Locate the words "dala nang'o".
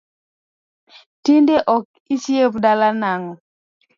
2.63-3.33